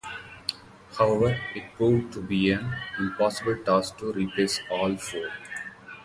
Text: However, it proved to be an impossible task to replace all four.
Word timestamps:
However, 0.97 1.39
it 1.53 1.75
proved 1.75 2.11
to 2.13 2.21
be 2.21 2.49
an 2.51 2.75
impossible 2.97 3.57
task 3.63 3.99
to 3.99 4.11
replace 4.11 4.59
all 4.71 4.97
four. 4.97 5.31